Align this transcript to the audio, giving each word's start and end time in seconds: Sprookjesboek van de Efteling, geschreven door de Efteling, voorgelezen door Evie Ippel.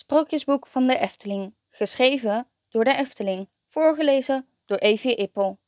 Sprookjesboek 0.00 0.66
van 0.66 0.86
de 0.86 0.98
Efteling, 0.98 1.54
geschreven 1.70 2.48
door 2.68 2.84
de 2.84 2.94
Efteling, 2.94 3.48
voorgelezen 3.66 4.46
door 4.64 4.78
Evie 4.78 5.14
Ippel. 5.14 5.58